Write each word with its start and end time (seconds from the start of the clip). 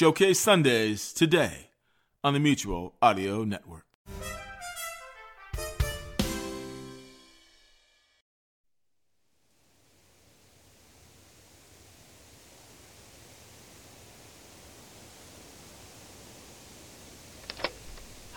Showcase 0.00 0.38
Sundays 0.38 1.12
today 1.12 1.70
on 2.22 2.32
the 2.32 2.38
Mutual 2.38 2.94
Audio 3.02 3.42
Network. 3.42 3.84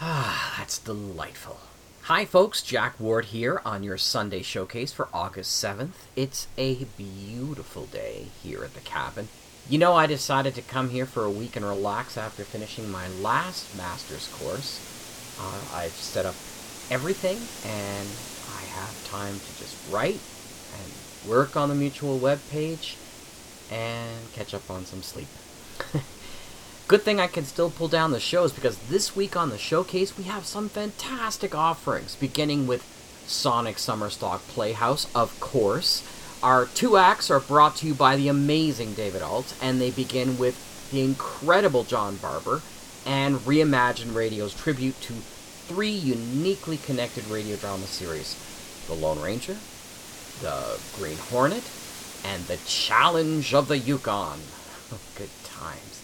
Ah, 0.02 0.55
that's 0.57 0.80
delightful. 0.80 1.59
Hi, 2.05 2.25
folks. 2.25 2.64
Jack 2.64 3.00
Ward 3.00 3.25
here 3.25 3.62
on 3.64 3.84
your 3.84 4.00
Sunday 4.00 4.41
showcase 4.41 4.91
for 4.91 5.09
August 5.14 5.64
7th. 5.64 6.07
It's 6.16 6.48
a 6.57 6.86
beautiful 6.98 7.86
day 7.86 8.30
here 8.41 8.64
at 8.64 8.73
the 8.73 8.80
cabin. 8.80 9.28
You 9.70 9.78
know, 9.78 9.93
I 9.93 10.05
decided 10.05 10.55
to 10.55 10.62
come 10.62 10.89
here 10.89 11.05
for 11.05 11.23
a 11.23 11.30
week 11.30 11.55
and 11.55 11.66
relax 11.66 12.18
after 12.18 12.43
finishing 12.43 12.91
my 12.91 13.07
last 13.07 13.75
master's 13.78 14.28
course. 14.28 14.79
Uh, 15.39 15.75
I've 15.75 15.92
set 15.92 16.25
up 16.25 16.36
everything, 16.89 17.37
and 17.65 18.07
I 18.57 18.65
have 18.79 19.07
time 19.10 19.36
to 19.36 19.60
just 19.60 19.78
write 19.92 20.20
and 20.75 21.29
work 21.29 21.56
on 21.56 21.70
the 21.70 21.75
Mutual 21.75 22.18
web 22.18 22.39
page 22.50 22.97
and 23.71 24.34
catch 24.34 24.54
up 24.54 24.70
on 24.70 24.86
some 24.86 25.01
sleep. 25.01 25.28
Good 26.87 27.04
thing 27.04 27.21
I 27.21 27.28
can 27.28 27.46
still 27.46 27.70
pull 27.70 27.87
down 27.87 28.12
the 28.12 28.20
shows 28.20 28.51
because 28.51 28.78
this 28.89 29.15
week 29.15 29.37
on 29.37 29.50
the 29.50 29.57
showcase 29.57 30.18
we 30.18 30.25
have 30.25 30.46
some 30.46 30.68
fantastic 30.68 31.56
offerings, 31.56 32.16
beginning 32.16 32.67
with 32.67 32.84
Sonic 33.28 33.80
Summer 33.80 34.09
Stock 34.09 34.42
Playhouse, 34.48 35.08
of 35.16 35.39
course. 35.39 36.03
Our 36.44 36.66
two 36.66 36.97
acts 36.97 37.30
are 37.30 37.39
brought 37.39 37.75
to 37.77 37.88
you 37.88 37.94
by 37.94 38.16
the 38.16 38.27
amazing 38.27 38.95
David 38.95 39.22
Alt, 39.22 39.55
and 39.61 39.80
they 39.80 39.91
begin 39.91 40.39
with 40.39 40.89
the 40.91 41.03
incredible 41.03 41.83
John 41.83 42.16
Barber 42.16 42.64
and 43.05 43.36
Reimagine 43.38 44.16
Radio's 44.16 44.55
tribute 44.55 45.00
to 45.02 45.14
three 45.14 45.92
uniquely 45.92 46.78
connected 46.78 47.28
radio 47.28 47.58
drama 47.58 47.86
series 47.86 48.36
The 48.88 48.95
Lone 48.95 49.22
Ranger, 49.22 49.56
The 50.42 50.80
Green 50.98 51.17
Hornet, 51.17 51.70
and 52.25 52.44
The 52.45 52.58
Challenge 52.66 53.53
of 53.53 53.67
the 53.67 53.78
Yukon. 53.78 54.39
Good 55.16 55.30
times. 55.44 56.02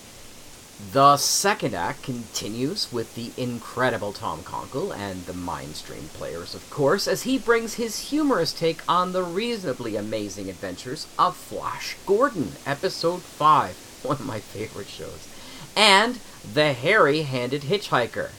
The 0.80 1.18
second 1.18 1.74
act 1.74 2.04
continues 2.04 2.94
with 2.94 3.16
the 3.16 3.32
incredible 3.36 4.14
Tom 4.14 4.44
Conkle 4.44 4.96
and 4.96 5.26
the 5.26 5.34
Mindstream 5.34 6.08
players, 6.14 6.54
of 6.54 6.70
course, 6.70 7.08
as 7.08 7.24
he 7.24 7.40
brings 7.40 7.74
his 7.74 8.10
humorous 8.12 8.54
take 8.54 8.82
on 8.88 9.12
the 9.12 9.24
reasonably 9.24 9.96
amazing 9.96 10.52
adventures 10.52 11.08
of 11.18 11.36
Flash 11.36 11.96
Gordon, 12.06 12.52
Episode 12.64 13.24
5, 13.24 14.02
one 14.04 14.18
of 14.18 14.26
my 14.28 14.40
favorite 14.40 14.88
shows, 14.88 15.28
and 15.76 16.20
The 16.54 16.74
Hairy 16.74 17.24
Handed 17.24 17.64
Hitchhiker. 17.64 18.30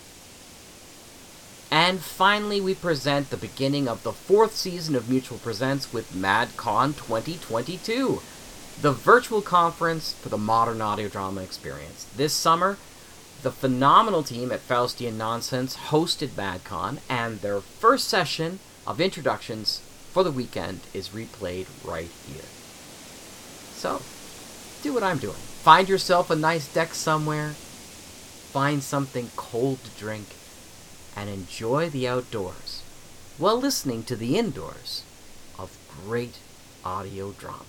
And 1.73 1.99
finally, 1.99 2.61
we 2.61 2.77
present 2.77 3.31
the 3.31 3.37
beginning 3.37 3.89
of 3.89 4.05
the 4.05 4.13
fourth 4.13 4.55
season 4.55 4.95
of 4.95 5.11
Mutual 5.11 5.39
Presents 5.39 5.93
with 5.93 6.13
MadCon 6.15 6.97
2022 6.97 8.23
the 8.81 8.93
virtual 8.93 9.43
conference 9.43 10.13
for 10.13 10.29
the 10.29 10.39
modern 10.39 10.81
audio 10.81 11.09
drama 11.09 11.43
experience. 11.43 12.07
This 12.17 12.33
summer, 12.33 12.79
the 13.43 13.51
phenomenal 13.51 14.23
team 14.23 14.53
at 14.53 14.67
Faustian 14.67 15.15
Nonsense 15.15 15.77
hosted 15.89 16.29
MadCon, 16.29 16.99
and 17.09 17.41
their 17.41 17.61
first 17.61 18.07
session 18.07 18.61
of 18.87 19.01
introductions 19.01 19.81
for 20.13 20.23
the 20.23 20.31
weekend 20.31 20.81
is 20.95 21.09
replayed 21.09 21.67
right 21.85 22.11
here. 22.27 22.45
So, 23.75 24.01
do 24.83 24.95
what 24.95 25.03
I'm 25.03 25.19
doing. 25.19 25.35
Find 25.35 25.89
yourself 25.89 26.31
a 26.31 26.37
nice 26.37 26.73
deck 26.73 26.95
somewhere, 26.95 27.51
find 27.51 28.81
something 28.81 29.31
cold 29.35 29.83
to 29.83 29.91
drink, 29.99 30.27
and 31.17 31.29
enjoy 31.29 31.91
the 31.91 32.07
outdoors 32.07 32.83
while 33.39 33.59
listening 33.59 34.05
to 34.05 34.15
the 34.15 34.39
indoors 34.39 35.03
of 35.59 35.77
great 36.07 36.39
audio 36.85 37.33
drama. 37.33 37.65